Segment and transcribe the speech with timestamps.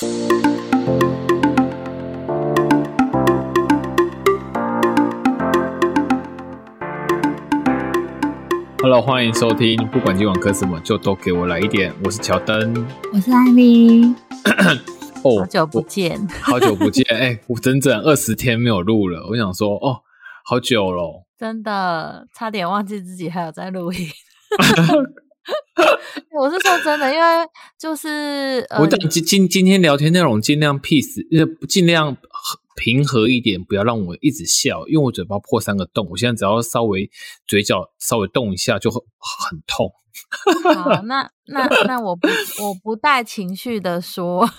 [0.00, 0.06] Hello，
[9.02, 11.92] 欢迎收听，不管今晚磕什么，就都给我来一点。
[12.04, 14.14] 我是乔登，我是艾米，
[15.24, 16.24] 哦，好久不见。
[16.42, 19.26] 好久不见，哎、我整整二十天没有录了。
[19.28, 20.02] 我想说，哦，
[20.44, 21.26] 好久了。
[21.36, 24.06] 真的差点忘记自己还有在录音。
[26.38, 27.26] 我是说真的，因为
[27.78, 32.16] 就是呃我等今今今天聊天内容尽量 peace，呃，尽量
[32.76, 37.10] 平和一点，不要让我一直笑，因为我嘴巴破三个洞，我现在只要稍微
[37.46, 39.92] 嘴角稍微动一下就很很痛。
[40.74, 42.28] 好，那那那我不
[42.62, 44.44] 我不带情绪的说，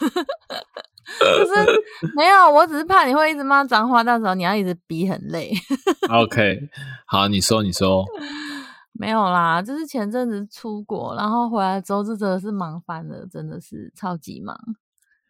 [1.20, 1.54] 就是
[2.16, 5.52] 没有，我只是怕你会一直骂脏话，到时候你要一直逼很累。
[6.10, 6.60] OK，
[7.06, 8.06] 好，你说你说，
[9.00, 14.60] 没有啦，就是前阵子出国，然后回来之后，这真的是忙翻了，真的是超级忙。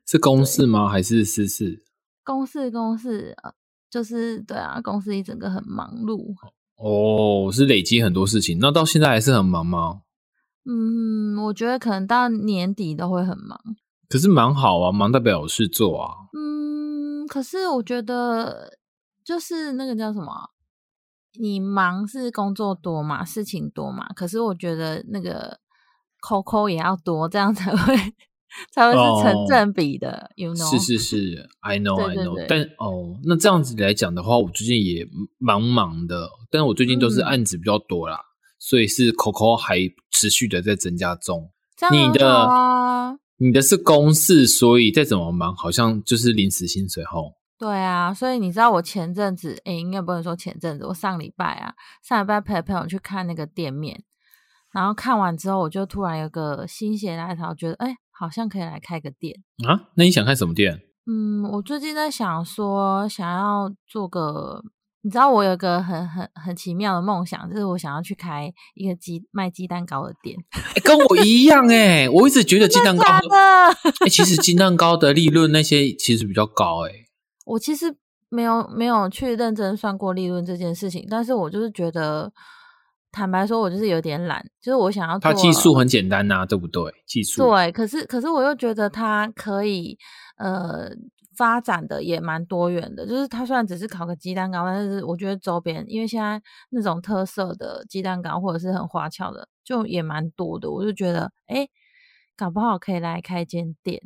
[0.08, 0.90] 是公事吗？
[0.90, 1.84] 还是私事？
[2.24, 3.54] 公事公事，呃，
[3.88, 6.34] 就是对啊，公司一整个很忙碌。
[6.78, 10.02] 哦，是累积很多事情，那到现在还是很忙吗？
[10.66, 13.60] 嗯，我觉得可能到年底都会很忙。
[14.10, 16.16] 可是忙好啊，忙代表有事做啊。
[16.34, 18.80] 嗯，可是我觉得
[19.24, 20.50] 就是那个叫什么啊，
[21.38, 24.08] 你忙是工作多嘛，事情多嘛。
[24.16, 25.60] 可是我觉得那个
[26.22, 27.96] 扣扣也要多，这样才会
[28.72, 30.70] 才会是成哦正比的、y o u know？
[30.72, 32.46] 是是是，I know 对 I 对 know 对。
[32.48, 35.08] 但哦，那这样子来讲的话，我最近也
[35.38, 38.20] 忙忙的，但我最近都是嗯案子比较多啦，
[38.58, 39.78] 所以是 Coco 还
[40.12, 41.52] 持续的在增加中。
[41.78, 43.20] 这样很你的。
[43.42, 47.36] 你的是公事，所以再怎么忙，好像就是临时薪水后。
[47.60, 54.02] 对啊，所以你知道我前阵子，诶，应该不能说前阵子，我上礼拜啊，上礼拜陪朋友去看那个店面，
[54.72, 59.36] 然后看完之后，我就突然有个心血来潮，觉得诶，好像可以来开个店。
[59.68, 60.80] 啊，那你想开什么店？
[61.06, 64.62] 嗯，我最近在想说，想要做个，
[65.02, 70.38] 你知道我有个很很很奇妙的梦想，就是我想要去开一个鸡卖鸡蛋糕的店。
[70.76, 73.28] 哎，跟我一样哎、我一直觉得鸡蛋糕，假的？
[74.06, 76.92] 哎、其实鸡蛋糕的利润那些其实比较高哎、
[77.50, 77.96] 我其实
[78.30, 82.32] 没有没有去认真算过利润这件事情，但是我就是觉得，
[83.12, 86.94] 坦白说，我就是有点懒，就是我想要做它技术很简单呐、对不对？
[87.08, 89.98] 技术对，可是可是我又觉得它可以
[90.38, 90.92] 呃
[91.36, 96.40] 发展的也蛮多元的，就是它虽然只是烤个鸡蛋糕，但是我觉得周边，因为现在
[96.70, 101.70] 那种特色的鸡蛋糕或者是很花俏的，就也蛮多的，我就觉得哎，诶
[102.38, 104.04] 搞不好可以来开间店。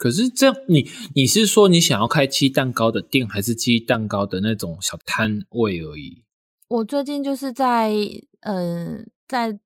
[0.00, 6.22] 可是这样，你你是说你想要开鸡蛋糕的店，还是鸡蛋糕的那种小摊位而已？
[6.68, 7.92] 我最近就是在
[8.40, 9.58] 嗯、在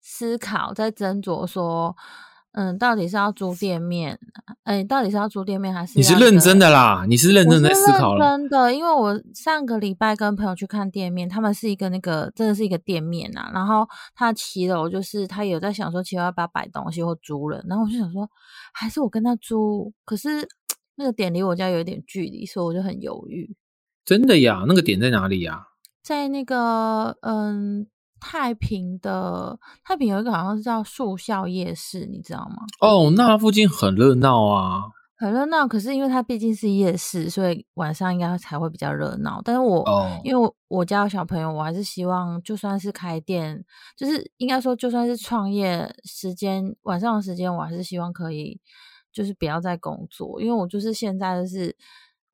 [0.00, 1.96] 思考，在斟酌说，
[2.52, 4.18] 嗯，到底是要租店面，
[4.64, 8.24] 哎、到底是要租店面还是你是认真的啦，你是认真在思考了。
[8.24, 18.28] 真的，因为我上个礼拜跟朋友去看店面，他们是一个那个真的是一个店面啊，然后他骑楼就是他有在想说，骑楼要不要摆东西或租人，然后我就想说，
[18.74, 20.46] 还是我跟他租，可是
[20.96, 23.56] 那个点离我家有一点距离，所以我就很犹豫。
[24.04, 25.68] 真的呀，那个点在哪里呀？
[26.02, 27.86] 在那个嗯
[28.24, 32.56] 太平的太平有一个好像是叫树校夜市，你知道吗？
[32.80, 34.82] 哦，那附近很热闹啊。
[35.16, 39.40] 很热闹，可是因为它毕竟是夜市，所以晚上应该才会比较热闹。
[39.44, 43.64] 但是我、哦因为我我家有小朋友，我还是希望就算是开店，
[43.96, 48.60] 就是应该说就算是创业时间晚上的时间，我还是希望可以
[49.12, 51.76] 就是不要再工作，因为我就是现在就是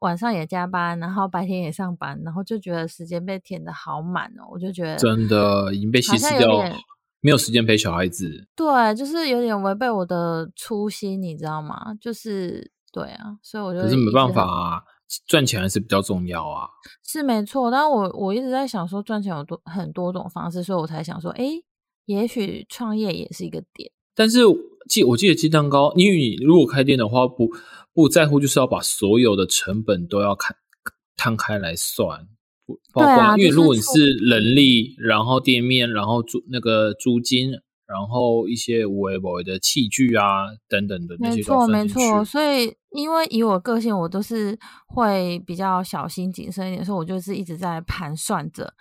[0.00, 6.76] 晚上也加班，然后白天也上班，然后就觉得时间被填的好满哦，我就觉得真的已经被稀释掉好像有点，
[7.20, 8.46] 没有时间陪小孩子。
[8.54, 11.94] 对，就是有点违背我的初心，你知道吗？
[12.00, 14.82] 就是对啊，所以我就可是没办法啊，
[15.26, 16.68] 赚钱还是比较重要啊。
[17.04, 21.64] 是没错，但我我一直在想说赚钱有多很多种方式，所以我才想说，诶，
[22.04, 23.90] 也许创业也是一个点。
[24.14, 24.40] 但是
[24.88, 27.54] 记我记得鸡蛋糕，因为你如果开店的话，不不
[28.06, 30.54] 在乎就是要把所有的成本都要看
[31.16, 32.28] 摊开来算，
[32.66, 37.50] 不包括、因为如果你是人力，然后店面，然后租那个租金，
[37.86, 42.22] 然后一些无为不为的器具啊等等的那些都要错，没错。
[42.22, 48.74] 所以，因为以我个性，我都是会比较小心谨慎一点，所以我就是一直在盘算着，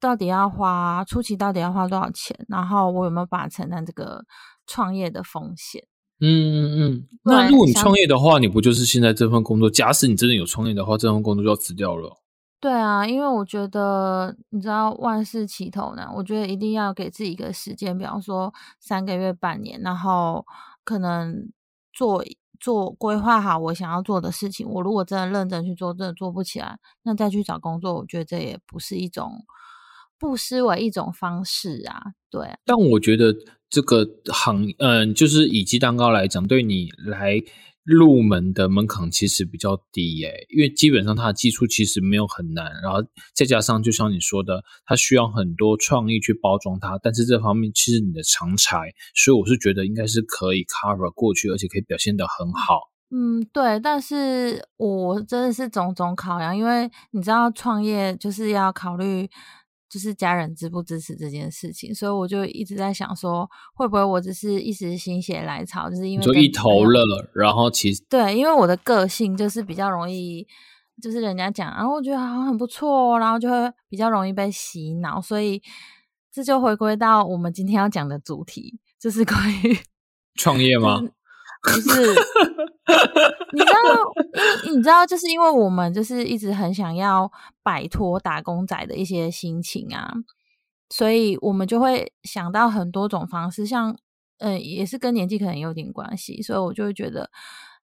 [0.00, 4.24] 到底要花初期到底要花多少钱，然后我有没有办法承担这个
[4.66, 5.84] 创业的风险。
[6.22, 7.08] 嗯嗯嗯。
[7.24, 9.68] 那如果你创业的话，你不就是现在这份工作？
[9.68, 12.18] 假使你真的有创业的话，这份工作就要辞掉了。
[12.60, 20.46] 对啊，因为我觉得你知道万事起头难，我觉得一定要给自己一个时间，比方说三个月、半年，然后
[20.84, 21.50] 可能
[21.92, 22.24] 做
[22.60, 29.44] 做规划好我想要做的事情，我如果真的认真去做，真的做不起来，那再去找工作，我觉得这也不是一种
[30.16, 32.12] 不失为一种方式啊。
[32.30, 33.34] 对，但我觉得
[33.72, 37.42] 这个行，嗯，就是以鸡蛋糕来讲，对你来。
[37.84, 43.02] 入门的门槛其实比较低耶，因为基本上它的技术其实没有很难，然后
[43.34, 52.92] 再加上就像你说的，它需要很多创意去包装它，但是这方面其实你的长才，所以我是觉得应该是可以 cover 过去，而且可以表现得很好。
[53.10, 59.28] 嗯，对，但是我真的是种种考量，因为你知道创业就是要考虑。
[59.92, 67.04] 就是家人支不支持这件事情，所以我就一直在想说，会不会我只是一时心血来潮，就是因为就一头热，
[67.34, 70.48] 然后其实对，因为我的个性就是比较容易，
[71.02, 75.62] 就是人家讲，然后我觉得好像很不错，哦然后就会比较容易被洗脑，所以
[76.32, 79.78] 这就回归到我们今天要讲的主题，就是关于
[80.36, 81.02] 创业吗？
[81.62, 82.14] 不是，
[83.52, 83.78] 你知道，
[84.64, 87.30] 因你知道，就是因为我们就是一直很想要
[87.62, 90.12] 摆脱打工仔的一些心情啊，
[90.90, 93.96] 所以我们就会想到很多种方式，像，
[94.38, 97.30] 嗯，也是跟年纪可能有点关系，所以我就会觉得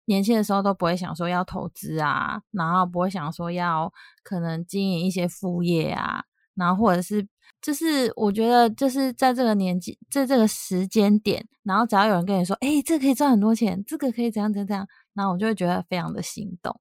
[0.06, 3.92] 年轻的时候都不会想说要投资啊，然后不会想说要
[4.24, 6.24] 可能经营一些副业啊，
[6.57, 7.27] 然后或者是。
[7.59, 16.80] 就是我觉得，就是在这个年纪，在这个时间点，然后只要有人跟你说：“哎，这可以赚很多钱，这个可以怎样怎样怎样”，然后我就会觉得非常的心动。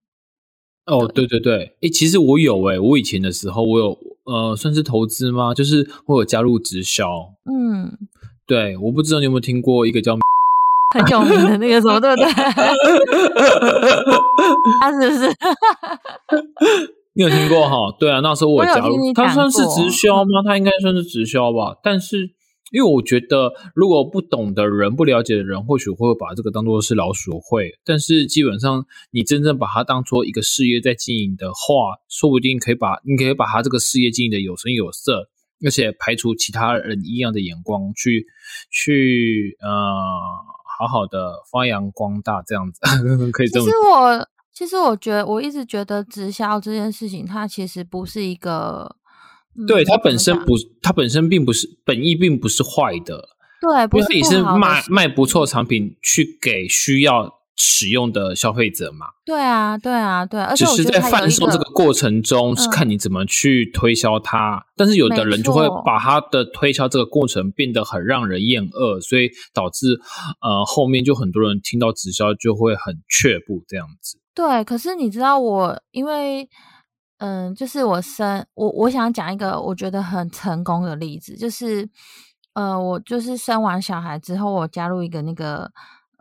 [0.86, 5.54] 哦，对对对，哎，其实我有哎，我以前的时候，我有呃，算是投资吗？
[5.54, 7.32] 就是我有加入直销。
[7.50, 7.96] 嗯，
[8.46, 10.14] 对，我不知道你有没有听过一个叫
[10.94, 12.30] 很有名的那个什么，对不对？
[14.78, 15.34] 他是不是？
[17.16, 17.76] 你有听过哈？
[17.98, 20.42] 对啊，那时候我加入，他算是直销吗？
[20.44, 21.74] 他应该算是直销吧。
[21.82, 22.30] 但是，
[22.72, 27.70] 因为我觉得，如果不懂的人、不了解的人，或许会把这个当做是老鼠会。
[27.86, 35.30] 但是，基本上你真正把它当做一个事业在经营的话，说不定可以把你可以把它这个事业经营的有声有色，
[35.64, 38.26] 而且排除其他人异样的眼光，去
[38.70, 39.70] 去呃，
[40.78, 42.80] 好好的发扬光大，这样子
[43.32, 43.64] 可以这么。
[43.64, 44.28] 其实我。
[44.56, 48.96] 其实我觉得，我一直觉得直销这件事情，它其实不是一个，
[49.68, 53.28] 对它本身不，它本身并不是本意，并不是坏的，
[53.60, 59.08] 对，不是也是卖卖不错产品去给需要使用的消费者嘛？
[59.26, 70.00] 对啊，对啊，对，而且只是在贩售这个过程中是看你怎么去推销它，但是有的人就会把它的推销这个过程变得很让人厌恶，所以导致
[70.40, 74.16] 呃后面就很多人听到直销就会很却步这样子。
[74.36, 76.46] 对，可是你知道我，因为
[77.16, 81.88] 嗯，就是我生我，我想讲一个我觉得很成功的例子，就是
[82.52, 85.72] 呃，我就是生完小孩之后，我加入一个那个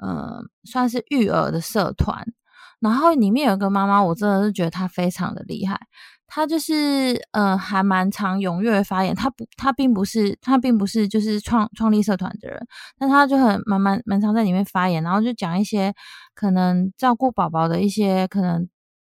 [0.01, 2.25] 嗯，算是育儿的社团，
[2.79, 5.77] 然后里面有一个妈妈，我真的是觉得她非常的厉害。
[6.27, 9.13] 他就是，呃，还蛮常踊跃发言。
[9.15, 12.59] 他不，他并不是，他并不是就是创创立社团的人，
[12.97, 15.93] 但他就很蛮蛮蛮常在里面发言，然后就讲一些
[16.33, 18.67] 可能照顾宝宝的一些可能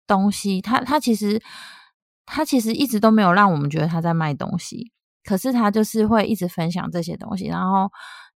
[0.06, 0.60] 东西。
[0.62, 1.40] 他他其实
[2.24, 4.90] 他其实一直都没有让我们觉得他在卖东西，
[5.24, 7.90] 可是他就是会一直分享这些东西，然后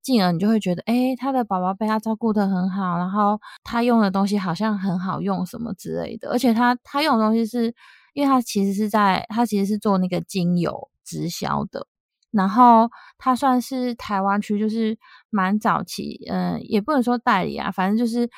[0.03, 7.73] 进而你就会觉得，哎，他的宝宝被他照顾的很好，然后他用的东西好像很好用什么之类的，而且他他用的东西是。
[8.15, 11.85] 因为他其实是在，他其实是做那个精油直销的，
[12.31, 14.97] 然后他算是台湾区就是
[15.29, 18.29] 蛮早期，嗯，也不能说代理啊，反正就是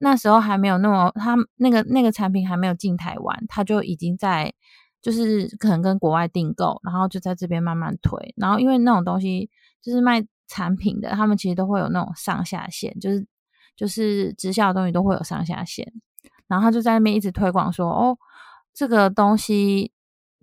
[0.00, 4.52] 那时候还没有那么，他那个那个产品还没有进台湾，他就已经在，
[5.00, 9.48] 就是可能跟国外订购，然后就在这边慢慢推，然后因为那种东西
[9.80, 13.26] 就是卖产品的，他们其实都会有那种上下线，就是
[13.74, 15.90] 就是直销的东西都会有上下线，
[16.48, 18.18] 然后他就在那边一直推广说，哦。
[18.74, 19.92] 这个东西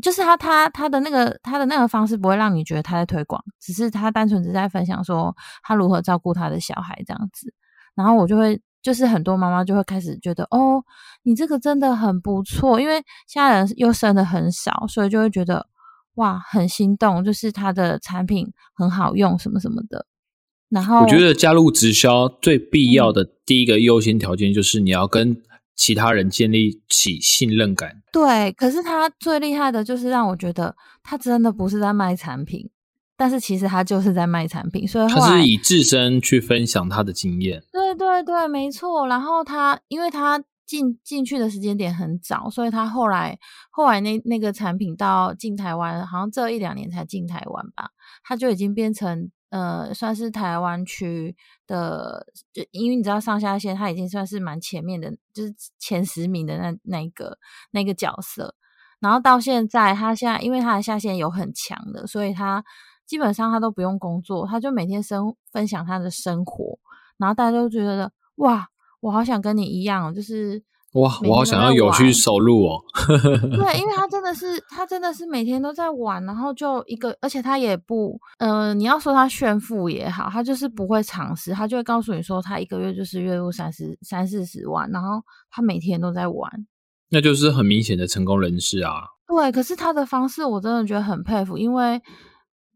[0.01, 7.53] 就是他他他的那个他的那个方式不会让你觉得他在推广，只是他单纯只在分享说他如何照顾他的小孩这样子。
[7.95, 10.81] 然后我就会就是很多妈妈就会开始觉得哦，
[11.23, 15.67] 你这个真的很不错，因为现在人又生的很少，所以就会觉得
[16.15, 20.05] 哇很心动，就是他的产品很好用什么什么的。
[20.69, 25.41] 然后我觉得加入直销最必要的第一个优先条件就是你要跟。
[25.79, 28.51] 其他人建立起信任感，对。
[28.51, 32.69] 可是他最厉害的就是让我觉得他真的不是在卖产品，
[33.15, 37.63] 但是其实他就是在卖产品，所以他是以自身去分享他的经验。
[37.71, 39.07] 对对对，没错。
[39.07, 43.39] 然后他因为他进进去的时间点很早，所以他后来
[43.71, 51.35] 后来那那个产品到进台湾，好像这一两年才进台湾吧，他就已经变成呃，算是台湾区
[51.67, 57.37] 的，就因为你知道上下线，他已经算是蛮前面的，就是前十名的那那个
[57.71, 58.55] 那个角色。
[58.99, 62.63] 然后到现在，他现在因为他的下线有很强的，所以他
[63.05, 66.77] 基本上他都不用工作，他就每天生分享他的生活，
[67.17, 68.67] 然后大家都觉得哇，
[68.99, 70.63] 我好想跟你一样，就是。
[70.93, 72.81] 哇，我好想要有去收入哦！
[73.07, 86.51] 对， 因为他真的是，他真的是每天都在玩，然后就一个，而且他也不，呃，你要说他炫富也好，他就是不会尝试，他就会告诉你说，他一个月就是月入三十三四十万，然后他每天都在玩，
[87.11, 89.03] 那就是很明显的成功人士啊。
[89.27, 92.01] 对，可是他的方式我真的觉得很佩服，因为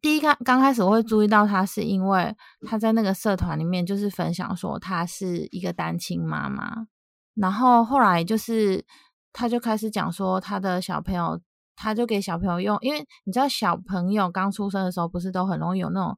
[0.01, 2.35] 第一开刚开始我会注意到他，是因为
[2.67, 6.85] 他在那个社团里面就是分享说他是一个单亲妈妈。
[7.35, 8.83] 然后后来就是，
[9.31, 11.39] 他就开始讲说他的小朋友，
[11.75, 16.17] 他就给小朋友用，因为你知道小朋友刚出生的时候不是都很容易有那种，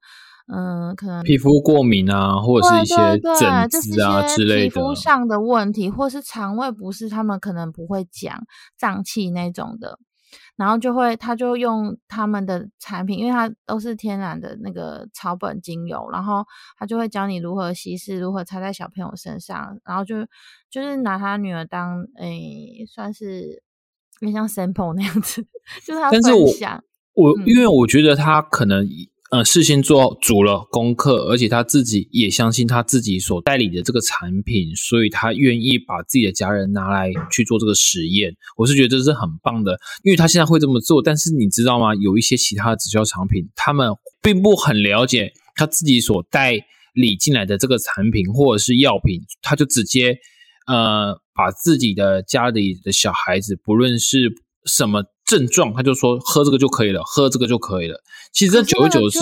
[0.53, 2.95] 嗯，可能皮肤过敏啊，或者是一些
[3.39, 8.43] 疹子啊之类的，皮肤上的问题，或是肠胃不适，他们可能不会讲
[8.77, 9.99] 胀气那种的。
[10.55, 16.45] 然后就会，他就用他们的产品，因为它都是天然的那个草本精油，然后
[16.77, 20.15] 他就会教你如何稀释，如何擦在小朋友身上，然后就
[20.69, 23.61] 就是拿他女儿当诶，算是
[24.21, 25.45] 有点像 sample 那样子，
[25.85, 26.83] 就是他分享。
[27.13, 28.87] 我因为我觉得他可能。
[29.35, 38.33] 呃，事先做足了功课，而且他自己也相信他自己所代理的这个产品，所以他愿意把自己的家人拿来去做这个实验。
[38.55, 41.01] 我是觉得这是很棒的，因为他现在会这么做。
[41.01, 41.93] 但是你知道吗？
[41.95, 46.57] 有一些其他的直销产品，他们并不很了解他自己所代
[46.93, 50.17] 理进来的这个产品或者是药品，他就直接
[50.65, 55.03] 呃把自己的家里的小孩子，不论是什么。
[55.25, 58.01] 症状，他就说喝这个就可以了，喝这个就可以了。
[58.31, 59.19] 其实这久而久之，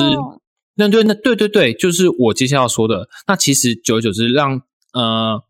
[0.76, 3.08] 那对那对对对，就是我接下来要说的。
[3.28, 4.62] 那其实久而久之，让
[4.94, 5.42] 呃，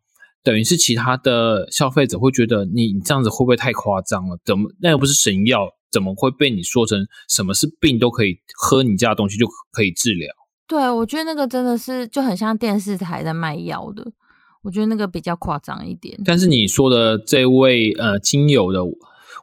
[0.43, 4.37] 等于是其他的消费者会觉得你你这样子会不会太夸张了？
[4.45, 10.29] 怎么那又不是神药，怎么会被你说成什么是病都可以喝你家的东西就可以治疗？
[10.67, 14.11] 对，我觉得那个真的是就很像电视台在卖药的，
[14.61, 16.19] 我觉得那个比较夸张一点。
[16.23, 18.81] 但是你说的这位呃亲友的。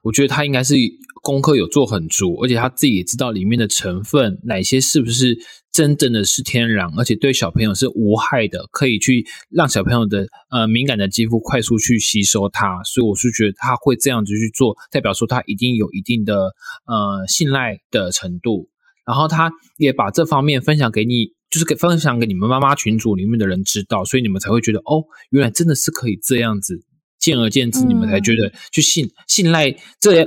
[0.03, 0.75] 我觉得他应该是
[1.23, 5.39] 功课有做很足，而且他自己也知道里面的成分哪些是不是
[5.71, 12.83] 真正的是天然，而且对小朋友是无害的，可以去让小朋友的呃敏感的肌肤快速去吸收它。
[12.85, 16.55] 所以我是觉得他会这样子去做，代表说他一定有一定的
[16.87, 18.69] 呃信赖的程度。
[19.07, 26.81] 然后他也把这方面分享给你，就是给分享给你们妈妈群组里面的人知道，所以你们才会觉得哦，原来真的是可以这样子。
[27.21, 30.27] 见而见之，你们才觉得去信信赖，这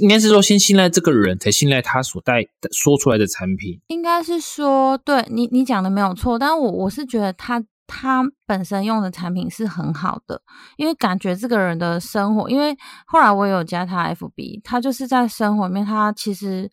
[0.00, 3.80] 应该是说先信赖这个人，才信赖他所带说出来的产品。
[3.86, 10.42] 应该是说，对你你讲的没有错，但我我是觉得他他本身用的产品是很好的，
[10.76, 16.70] 因为感觉这个人的生活，因为后来我有加他 FB，他就是在生活里面，他其实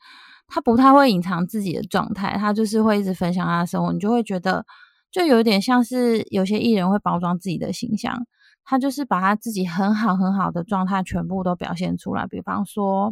[0.47, 4.65] 他不太会隐藏自己的状态，他就是会一直分享他的生活，你就会觉得
[5.11, 8.25] 就有点像是有些艺人会包装自己的形象。
[8.69, 13.11] 他就是把他自己很好很好的状态全部都表现出来，比方说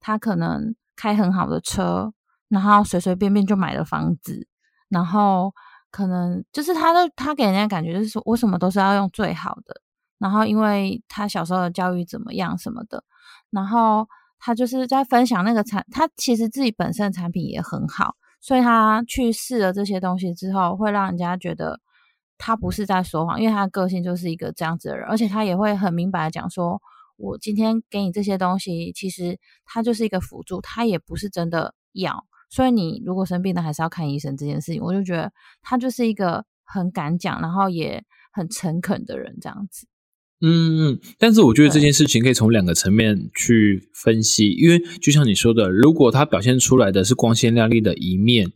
[0.00, 2.10] 他可能开很好的车，
[2.48, 4.48] 然后随随便便就买了房子，
[4.88, 5.52] 然后
[5.90, 9.78] 可能就是他的他给人家感觉就是说我什么都是要用最好的，
[10.18, 13.04] 然后因为他小时候的教育怎么样什么的，
[13.50, 14.08] 然后
[14.38, 21.78] 他就是在分享那个产，他其实自己本身的产品也很好，所以他去试了这些东西之后，会让人家觉得。
[22.36, 26.80] 他不是在说谎，因为他的个性就是一个这样子的人，而且他也会很明白的讲说，
[27.16, 32.26] 我今天给你这些东西，其实他就是一个辅助，他也不是真的要。
[32.50, 39.86] 所以你如果生病了，还是要看医生这件事情，我就觉得他就是一个很敢讲，然后也很诚恳的人，这样子。
[40.40, 48.52] 嗯嗯，但是我觉得这件事情可以从两个层面去分析，因为就像你说的，如果他表现出来的是光鲜亮丽的一面，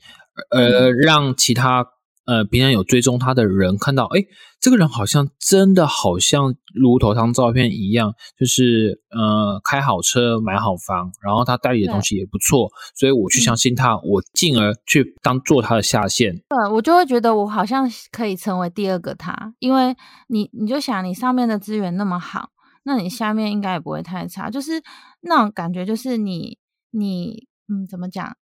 [0.51, 1.87] 呃，让其他。
[2.29, 4.21] 呃，平常有追踪他的人看到，哎，
[4.61, 16.35] 这个人好像真的好像如头张照片一样，就是呃，开好车，买好房，然后他代理的东西也不错，所以我去相信他，我进而去当做他的下线。
[16.51, 22.51] 对，我就会觉得我好像可以成为第二个他，因为你你就想，你上面的资源那么好，
[22.83, 24.83] 那你下面应该也不会太差，就是
[25.23, 26.59] 那种感觉，就是你
[26.91, 28.37] 你嗯，怎么讲，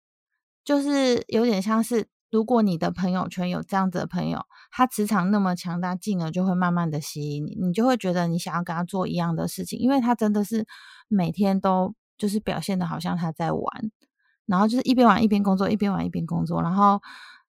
[0.63, 2.07] 就是有点像是。
[2.35, 10.67] 如果你的朋友圈有这样子的朋友，他磁场那么强大，进而就会慢慢的吸引你，你就会觉得你想要跟他做一样的事情，因为他真的是
[11.07, 13.63] 每天都就是表现的好像他在玩，
[14.45, 17.01] 然后就是一边玩一边工作，一边玩一边工作，然后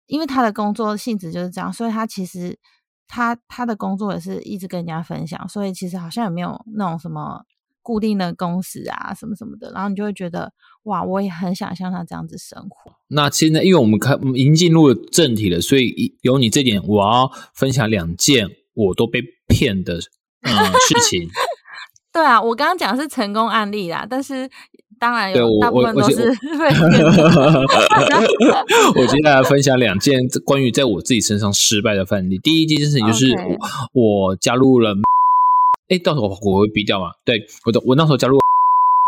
[0.08, 2.60] 因为他的工作性质就是这样，所以他其实
[3.08, 7.46] 他他的工作也是一直跟人家分享，所以其实好像也没有那种什么
[7.82, 10.52] 固定的工时啊什么什么的，然后你就会觉得
[10.86, 12.92] 哇，我也很想像他这样子生活。
[13.10, 20.52] 那现在因为我们看已经进入了正题了，所以有你这点，我要分享两件我都被骗的嗯
[20.88, 21.28] 事情。
[22.14, 24.50] 对啊，我刚刚讲的是成功案例啦，但是
[25.00, 26.36] 当然有大部分都是被
[28.96, 32.38] 我接下来分享两件关于在我自己身上失败的范例。
[32.38, 33.36] 第一件事情就是
[33.94, 34.96] 我加入了，
[35.90, 37.12] 哎，到时候我会逼掉嘛？
[37.26, 38.38] 对，我的我那时候加入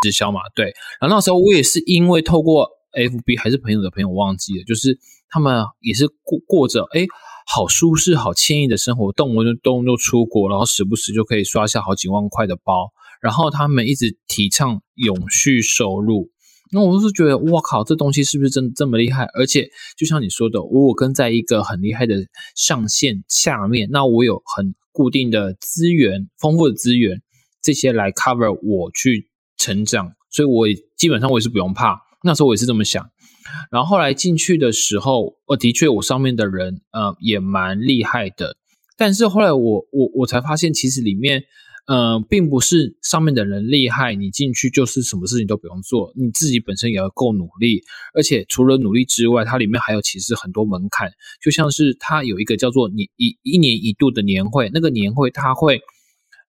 [0.02, 4.98] 直销嘛，对，然后那时候我也是因为透过 FB 还是朋友的朋友忘记了，就是
[5.30, 7.06] 他们也是过过着哎。
[7.50, 12.92] 好舒适、好惬意的生活，动不动动就出国，然后时不时就可以刷下好几万块的包。
[13.22, 16.30] 然后他们一直提倡永续收入，
[16.74, 19.24] 那我就是觉得，哇靠，这东西是不是真这么厉害？
[19.34, 22.18] 而且就像你说的，我跟在一个很厉害的
[22.54, 27.22] 上线下面，那我有很固定的资源、丰富的资源，
[27.62, 29.30] 这些来 cover 我去
[29.68, 32.00] 成长，所以我基本上我也是不用怕。
[32.24, 33.10] 那时候我也是这么想。
[33.70, 38.56] 然后后来进去的时候，呃，的确我上面的人，呃，也蛮厉害的。
[38.98, 41.44] 但是后来我我我才发现，其实里面，
[41.86, 47.82] 呃，并不是上面的人厉害，你进去就是什么事情都不用做，你自己本身也要够努力。
[48.14, 55.80] 而且除了努力之外，它里面还有其实很多门槛，就像是它有一个叫做你一一年一度的年会，那个年会它会，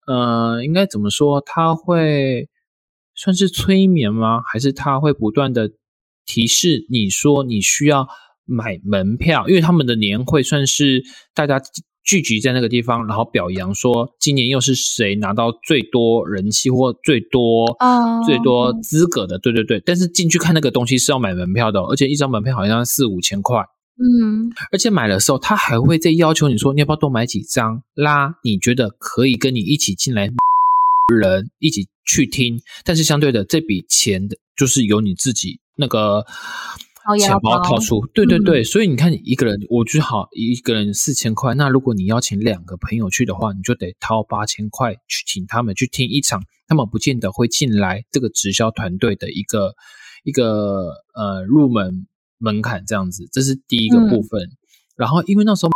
[0.07, 1.43] 呃，应该怎么说？
[1.45, 2.47] 它会
[3.17, 4.41] 算是催眠吗？
[4.45, 5.71] 还是他会不断的？
[6.29, 8.05] 提示你说你需要
[8.43, 11.01] 买门票，因为他们的年会算是
[11.33, 11.57] 大家
[12.03, 17.77] 聚集在那个地方，然后表扬说今年又是谁拿到最多人气或最多
[18.25, 19.39] 最多资格的。
[19.39, 23.59] 对对对，但是进去看那个东西是要买门票的，而且一张门票好像四五千块。
[23.95, 30.27] 嗯，而且买的时候他还会再要求你说你要不要多买几张，拉你觉得可以跟你一起进来
[31.16, 35.60] 人一起去听，但是相对的这笔钱的就是由你自己。
[35.80, 36.26] 那个
[37.20, 49.76] 钱包掏出，对对对，所以你看，一个人我就好一个人四千块，那如果你邀请两个朋友去的话，你就得掏八千块去请他们去听一场，他们不见得会进来这个直销团队的一个
[50.24, 52.08] 一个呃入门
[52.39, 54.50] 门槛这样子，这是第一个部分。
[54.98, 55.72] 然后因为那时候。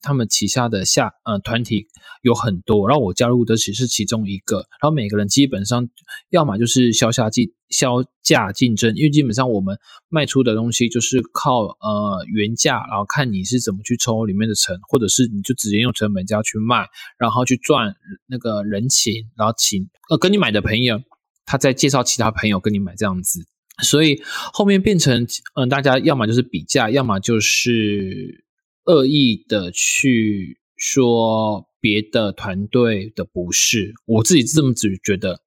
[0.00, 1.88] 他们旗下的下呃团体
[2.22, 5.88] 有很多，然后我加入的只是其中一个，然后每个人基本上
[6.30, 16.86] 要么就是销价竞销价竞争，因为基本上我们卖出的东西就是靠呃原价，然后看你是怎么去抽里面的成，或者是你就直接用成本价去卖，
[17.18, 21.00] 然后去赚那个人情，然后请呃跟你买的朋友，
[21.44, 23.46] 他再介绍其他朋友跟你买这样子，
[23.82, 25.26] 所以后面变成
[25.56, 28.45] 嗯大家要么就是比价，要么就是。
[28.86, 35.40] 恶意的去说别的团队的不是，我自己这么只觉得。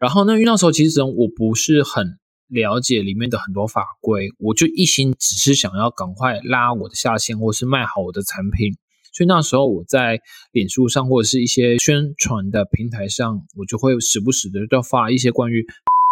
[0.00, 2.16] 然后呢，因为那时候其实我不是很
[2.48, 8.74] 了解里面的很多法规，我就一心只是想要赶快拉我的下线，或是卖好我的产品。
[9.12, 10.20] 所以那时候我在
[10.52, 15.64] 脸书上或者是一些宣传的平台上，我就会时不时的要发一些关于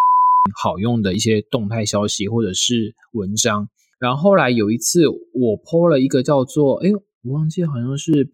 [0.63, 3.69] 好用的一些动态消息或者是文章。
[4.03, 6.91] 然后后来有一次，我 po 了一个叫做“哎，
[7.23, 8.29] 我忘记好像是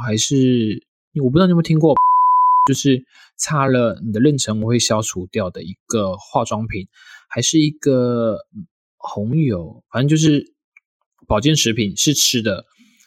[0.00, 0.80] 还是
[1.20, 1.96] 我不知道你有没有听过，
[2.68, 3.04] 就是
[3.36, 6.86] 擦了你的妊娠纹会消除掉的一个化妆品，
[7.28, 8.38] 还是一个
[8.96, 10.52] 红油，反正就是
[11.26, 12.64] 保健食品是吃的。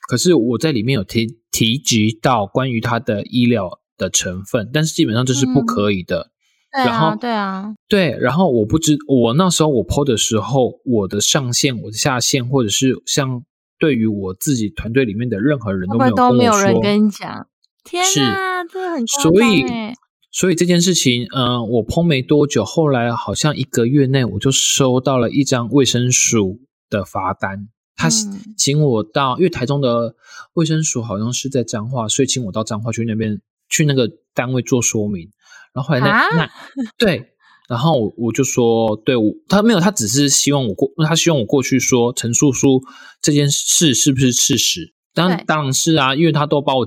[0.10, 6.30] 可是我在里面有提提及到关于它的医疗的成分，但是基本上这是不可以的。
[6.72, 13.44] 然后对啊，对，然后我不知我那时候我剖的时候，我的上线、我的下线，或者是像
[13.80, 17.48] 对于我自己团队里面的任何人都没有都没有人跟你讲，
[17.84, 19.66] 天啊，这很所以
[20.32, 28.10] 所以这件事情，嗯，我剖没多久，后来好像一个月内我就收到了一张卫生署的罚单，他
[28.56, 30.14] 请我到，因为台中的
[30.54, 35.32] 卫生署好像是在彰化，所以请我到彰化去那边去那个单位做说明。
[35.80, 36.50] 然后后来那那
[37.00, 37.24] 对，
[37.70, 42.82] 然后我我就说，对我他没有，他只是希望我过，他希望我过去说陈述书
[43.22, 44.94] 这件事是不是事实？
[45.14, 46.86] 当然当然是啊，因为他都把我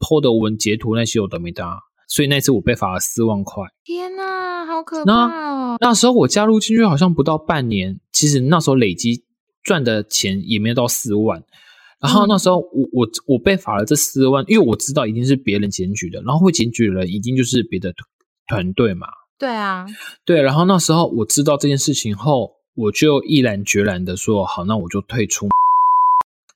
[0.00, 3.62] po 的文截图那些我都没搭，所以那次我被罚了四万块。
[3.84, 5.76] 天哪，好可怕哦！
[5.80, 9.24] 那时候我加入进去好像不到半年，其实那时候累积
[9.62, 11.44] 赚的钱也没有到四万。
[12.00, 17.94] 然后那时候我我我被罚了这四万，因为我知道一定是别人检举的，然后会检举的人一定就是别的。
[18.46, 19.06] 团队嘛，
[19.38, 19.86] 对啊，
[20.24, 25.48] 对，然后那时候我知道这件事情后，我就毅然决然的说好，那我就退出。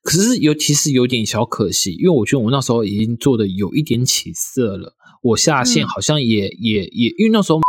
[0.05, 7.61] 可是尤其是有点小可惜，因为我觉得我那时候已经做的有一点起色了，我下线好像也、也也，因为那时候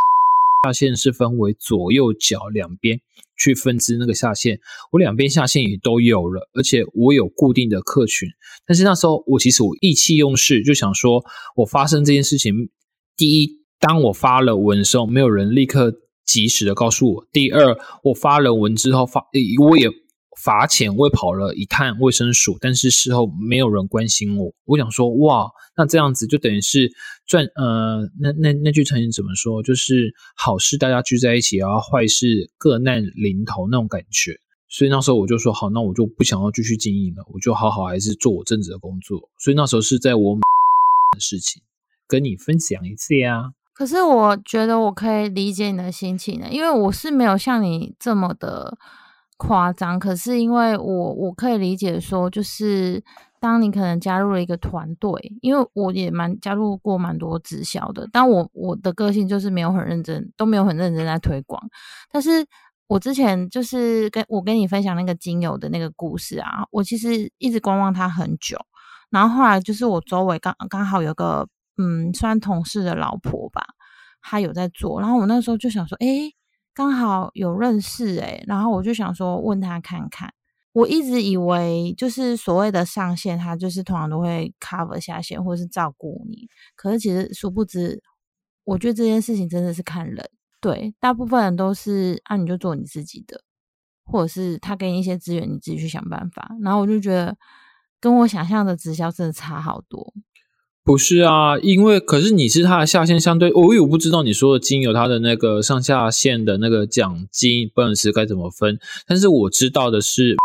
[0.66, 3.00] 下线是分为左右脚两边
[3.38, 4.60] 去分支那个下线，
[4.92, 8.30] 我两边下线也都有了，而且我有固定的客群，
[8.66, 11.24] 但是那时候我其实我意气用事，就想说
[11.58, 12.70] 我发生这件事情，
[13.18, 15.94] 第一，当我发了文的时候，没有人立刻
[16.26, 19.26] 及时的告诉我；第二，我发了文之后发，
[19.62, 19.90] 我也。
[20.42, 24.54] 罚钱，我也跑了一趟卫生署，但是事后没有人关心我。
[24.68, 26.90] 我想说，哇，那这样子就等于是
[27.28, 29.62] 赚呃，那那那句成语怎么说？
[29.62, 34.38] 就是好事大家聚在一起，然后坏事各难临头那种感觉。
[34.70, 39.20] 所以那时候我就说，好，那我就不想要继续经营了，我就好好还是做我正职的工作。
[39.40, 41.62] 所以那时候是在我的事情
[42.08, 43.52] 跟你分享一次呀。
[43.80, 48.78] 可是我觉得我可以理解你的心情呢，因为我是没有像你这么的。
[49.42, 53.02] 夸张，可是因为我我可以理解说，就是
[53.40, 55.10] 当你可能加入了一个团队，
[55.42, 61.58] 因为我也蛮加入过蛮多直销的，但我我的个性就是没有很认真，都没有很认真在推广。
[62.12, 62.46] 但是
[62.88, 68.58] 我之前就是跟我跟你分享那个精油的那个故事啊，我其实一直观望他很久，
[69.10, 71.48] 然后后来就是我周围刚刚好有个
[71.80, 73.66] 嗯，算同事的老婆吧，
[74.22, 76.32] 她有在做，然后我那时候就想说，哎。
[76.72, 80.34] 刚好有认识诶，然后我就想说问他看看。
[80.72, 86.48] 我一直以为就是所谓的上线，他就是通常都会 cover 下线或者是照顾你。
[86.78, 88.02] 可是其实殊不知，
[88.64, 90.24] 我觉得这件事情真的是看人。
[90.62, 93.42] 对，大部分人都是啊，你就做你自己的，
[94.06, 96.50] 或者是他给你一些资源，你自己去想办法。
[96.62, 97.36] 然后我就觉得
[98.00, 100.14] 跟我想象的直销真的差好多。
[100.90, 108.80] 不是啊，因为可是你是它的下线相对，我我不知道你说的金有它的那个上下线的那个奖金，不能是该怎么分。
[109.06, 110.36] 但是我知道的是，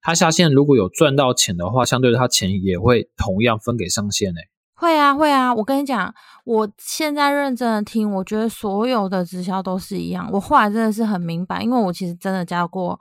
[0.00, 4.42] 它下线如果有赚到钱的话，相对他钱也会同样分给上线诶。
[4.76, 10.30] 会啊会啊，我跟你讲，我现在认真的听，我觉得所有的直销都是一样。
[10.32, 13.00] 我后来真的是很明白，因为我其实真的加过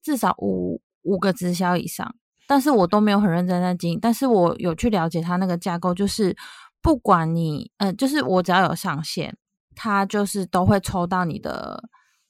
[0.00, 2.14] 至少五五个直销以上。
[2.46, 6.36] 但是我都没有很认真在经营，但是我有去了解它那个架构，就是
[6.82, 9.36] 不管你，嗯，就是我只要有上线，
[9.74, 11.82] 它就是都会抽到你的，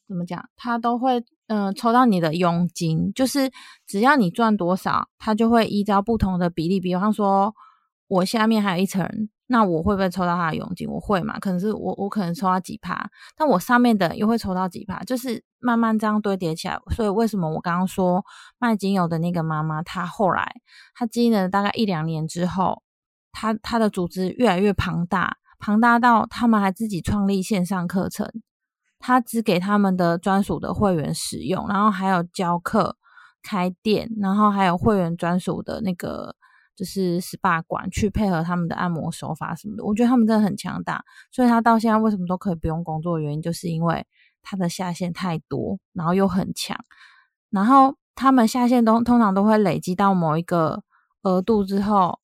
[0.07, 0.49] 怎么讲？
[0.57, 3.51] 它都会，嗯，抽到你的佣金，就是
[3.87, 7.55] 只要你赚多少，它就会依照不同的比例，比方说，
[8.09, 9.29] 我下面还有一层。
[9.47, 10.89] 那我会不会抽到他的佣金？
[10.89, 11.39] 我会嘛？
[11.39, 16.79] 可能是我我可能抽到几趴，但我上面的又会抽到几趴，就是慢慢这样堆叠起来。
[16.97, 18.25] 所以为什么我刚刚说
[18.59, 20.51] 卖精油的那个妈妈，她后来
[20.95, 22.83] 她经营了大概一两年之后，
[23.33, 28.27] 她她的组织越来越庞大，庞大到他们还自己创立线上课程，
[28.99, 32.97] 他只给他们的专属的会员使用，然后还有教课、
[33.43, 36.35] 开店，然后还有会员专属的那个。
[36.77, 41.05] 就是 SPA 馆去配合他们的按摩手法什么的，我觉得他们真的很强大。
[41.31, 44.07] 所以他到现在为什么都可以不用工作原因，就是因为
[44.43, 46.77] 他的下线太多，然后又很强。
[47.51, 50.83] 然后他们下线都通常都会累积到某一个
[51.23, 52.19] 额度之后，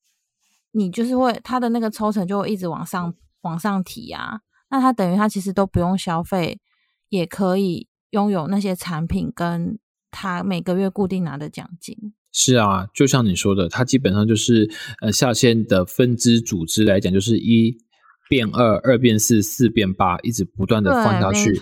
[0.73, 4.41] 你就是会他的那个抽成就会一直往上往上提啊。
[4.69, 6.61] 那他等于他其实都不用消费，
[7.09, 9.79] 也可以拥有那些产品，跟
[10.11, 12.15] 他每个月固定拿的奖金。
[12.33, 17.77] 是啊，就像你说的，它基本上就是呃下线的分支组织来讲，就是一
[18.29, 21.53] 变二，二变四，四变八，一直不断的放下去。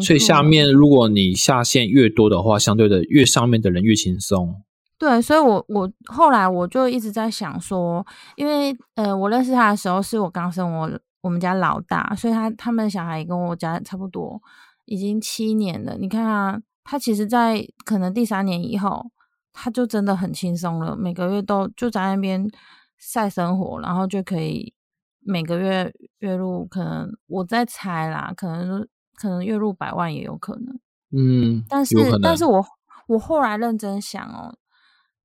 [0.00, 4.62] 所以下面如果你下线越多的话，相对的越上面的人越轻松。
[4.96, 8.06] 对，所以我我后来我就一直在想说，
[8.36, 14.40] 因为呃我认识他的时候是我刚生我我们家老大，所以他他们小孩跟我家差不多，
[14.84, 15.96] 已经七年了。
[15.98, 19.10] 你看啊，他其实，在可能第三年以后。
[19.52, 22.50] 他就真的很轻松了，每个月都就在那边
[22.96, 24.72] 晒生活，然后就可以
[25.20, 30.80] 每个月月入可能我在猜啦，可能可能月入百万也有可能。
[31.14, 32.64] 嗯，但是但是我
[33.08, 34.56] 我后来认真想哦，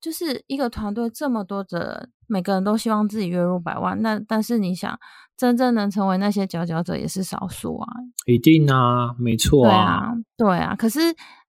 [0.01, 4.99] 就是一个团队这么多的人，每个人都希望自己月入百万，那但是你想，
[5.37, 7.87] 真正能成为那些佼佼者也是少数啊。
[8.25, 10.75] 一定啊，没错啊，对啊。
[10.75, 10.99] 可是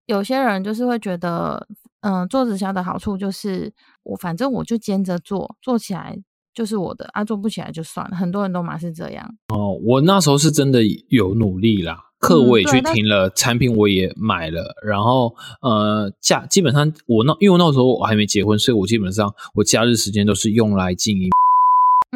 [0.06, 1.66] 有些人就是会觉得。
[2.00, 3.72] 嗯，做直销的好处就是，
[4.04, 6.16] 我反正我就兼着做，做起来
[6.54, 8.16] 就是我的啊，做不起来就算了。
[8.16, 9.28] 很多人都嘛是这样。
[9.48, 21.30] 哦，我那时候是真的有努力啦，课我也去听了，产品我也买了，然后呃，假基本上我那因为那时候我还没结婚，所以我基本上我假日时间都是用来经营。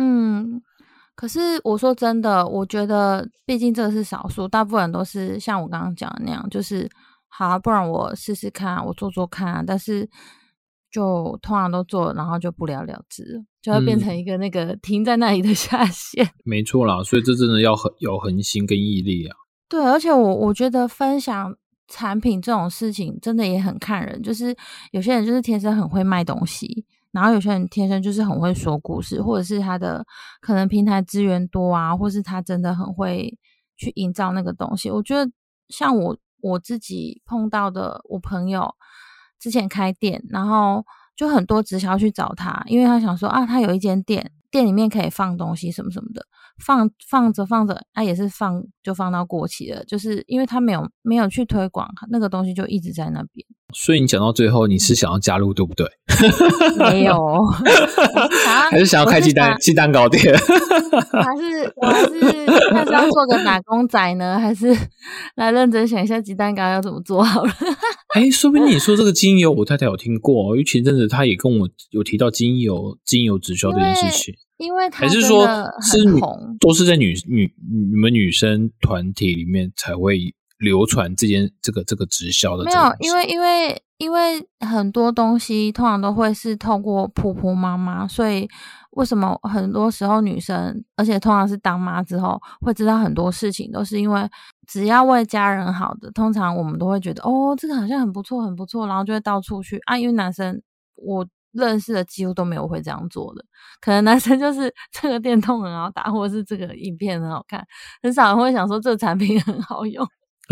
[0.00, 0.62] 嗯，
[1.16, 6.88] 可是我说真的，我觉得毕竟这是少数，大部分人都是像我刚刚讲的那样，就是。
[7.34, 9.64] 好，不然我试试看，我做做看。
[9.64, 10.06] 但是
[10.90, 16.28] 就通常都做，然后就不了了之了，就会变成一个那个停在那里的 下线。
[16.44, 19.34] 没错啦，所以这真的要很有恒心跟毅力啊。
[19.66, 21.56] 对，而且我我觉得分享
[21.88, 24.54] 产品这种事情真的也很看人，就是
[24.90, 30.04] 有些人就是天生很会卖东西，然后有些人天生就是很会说故事，或者是他的
[30.42, 33.38] 可能平台资源多啊，或是他真的很会
[33.78, 34.90] 去营造那个东西。
[34.90, 35.32] 我觉得
[35.70, 38.74] 像我我自己碰到的，我朋友
[39.38, 40.84] 之前开店，然后
[41.16, 46.26] 就很多直销去找他，因为他想说啊，他有一间店，店里面可以放东西什么什么的。
[46.58, 53.46] 放放着放着，啊也是放就放到过期了，就是因为他没有没有去推广，那个东西就一直在那边。
[53.74, 55.86] 所以你讲到最后，你是想要加入对不对？
[56.78, 57.14] 没有，
[58.70, 60.34] 还是想要开鸡蛋鸡蛋糕店？
[60.36, 64.38] 还是我还是还是要做个打工仔呢？
[64.38, 64.76] 还是
[65.36, 67.52] 来认真想一下鸡蛋糕要怎么做好了？
[68.14, 74.34] 哎，说不定你说这个精油，我太太有听过，因为前阵子她也跟我有提到精油精油直销这件事情。
[74.58, 75.44] 因为还是说，
[75.82, 76.04] 是
[76.60, 77.52] 都是在女女
[77.90, 82.64] 你们女生团体里面才会流传这件这个这个直销的。
[82.64, 88.48] 没有，因为因为因为很多东西通常都会是透过婆婆妈妈，所以
[88.92, 94.26] 为什么很多时候女生，而且通常是当妈之后会知道很多事情，都是因为
[94.66, 99.98] 只要为家人好的，通常我们都会觉得哦，这个好像很不错，很不错，然后就会到处去啊。
[99.98, 100.62] 因为男生
[100.96, 101.26] 我。
[101.54, 103.44] 认识的几乎都没有会这样做的，
[103.78, 107.62] 可能男生就是这个电动很好打，或者是这个影片很好看，
[108.02, 110.02] 很少人会想说这个产品很好用。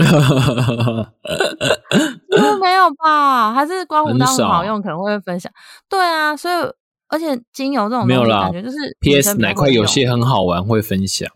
[2.60, 3.52] 没有吧？
[3.52, 5.50] 还是刮胡刀很好用，可能会分享。
[5.88, 6.54] 对啊，所以
[7.08, 9.36] 而且精油这种没有啦，感觉就是 P.S.
[9.38, 11.28] 哪块有些很好玩会分享。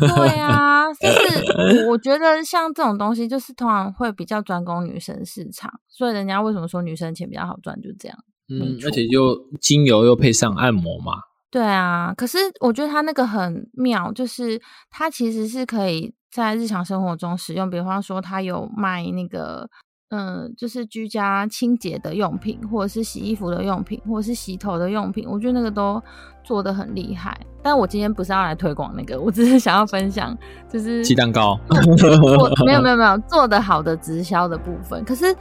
[0.00, 8.16] 对啊，就 是我觉得像这种东西，就是通常会比较专攻女生市场，所以人家为什么说女生钱比较好赚，就这样。
[8.48, 11.14] 嗯，而且又精油又配上按摩嘛。
[11.50, 17.68] 对啊，可是我觉得它那个很妙，就是它其实是可以在日常生活中使用。
[17.68, 19.68] 比方说，他有卖那个，
[20.08, 25.26] 嗯，就是居家清洁的用品，或者是洗衣服的用品，或者是洗头的用品。
[25.28, 26.02] 我觉得那个都
[26.42, 27.38] 做的很厉害。
[27.62, 30.36] 但我今天不是要来推广那个，我只是想要分享，
[30.68, 31.56] 就是鸡蛋糕。
[32.66, 35.36] 没有没有没有 做的好的直销的部分，可是。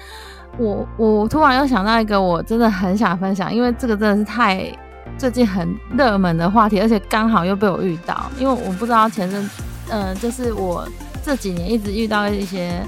[0.58, 4.70] 我我突然又想到一个，我真的很想分享，因为这个真的是太
[5.18, 8.30] 最近很热门的话题，而且刚好又被我遇到。
[8.38, 9.50] 因为我不知道前阵，
[9.92, 10.88] 嗯，就是我
[11.24, 12.82] 这几年一直遇到一些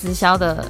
[0.00, 0.64] 直销的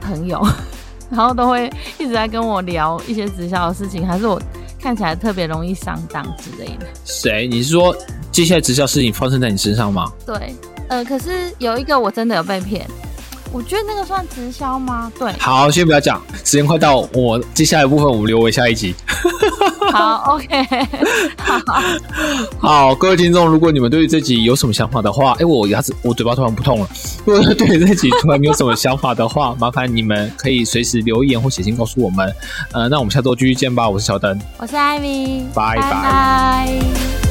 [0.00, 0.44] 朋友，
[1.10, 4.40] 然后都会一直在跟我聊一些直销的事情，还是我
[4.80, 6.86] 看起来特别容易上当之类的。
[7.04, 7.46] 谁？
[7.48, 7.96] 你是说
[8.30, 10.10] 接下来直销事情发生在你身上吗？
[10.26, 10.54] 对，
[10.88, 12.86] 呃，可是有一个我真的有被骗。
[13.52, 15.12] 我觉得那个算直销吗？
[15.18, 18.94] 对，好，先不要讲，时间快到，我接下来部分我们留为下一集。
[19.92, 20.66] 好，OK，
[21.36, 21.82] 好，
[22.88, 26.88] 好，各位听众，如果你们对这集有什么想法的话，哎，我牙齿，我嘴巴突然不痛了。
[27.26, 32.34] 如果对这集突然没有什么想法的话， 麻烦你们可以随时留言或写信告诉我们。
[32.72, 33.86] 呃，那我们下周继续见吧。
[33.88, 37.21] 我是小灯，我是艾米，拜拜。